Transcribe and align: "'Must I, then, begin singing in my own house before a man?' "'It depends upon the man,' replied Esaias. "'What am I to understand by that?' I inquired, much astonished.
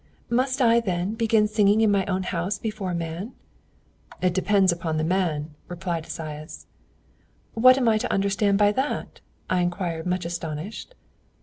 "'Must 0.31 0.63
I, 0.63 0.79
then, 0.79 1.13
begin 1.13 1.47
singing 1.47 1.81
in 1.81 1.91
my 1.91 2.07
own 2.07 2.23
house 2.23 2.57
before 2.57 2.89
a 2.89 2.95
man?' 2.95 3.33
"'It 4.19 4.33
depends 4.33 4.71
upon 4.71 4.97
the 4.97 5.03
man,' 5.03 5.53
replied 5.67 6.07
Esaias. 6.07 6.65
"'What 7.53 7.77
am 7.77 7.87
I 7.87 7.99
to 7.99 8.11
understand 8.11 8.57
by 8.57 8.71
that?' 8.71 9.21
I 9.47 9.61
inquired, 9.61 10.07
much 10.07 10.25
astonished. 10.25 10.95